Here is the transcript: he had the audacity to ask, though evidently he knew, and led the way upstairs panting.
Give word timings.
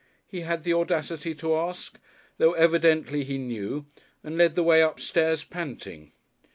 he 0.25 0.39
had 0.39 0.63
the 0.63 0.73
audacity 0.73 1.35
to 1.35 1.53
ask, 1.55 1.99
though 2.39 2.53
evidently 2.53 3.23
he 3.23 3.37
knew, 3.37 3.85
and 4.23 4.35
led 4.35 4.55
the 4.55 4.63
way 4.63 4.81
upstairs 4.81 5.43
panting. 5.43 6.11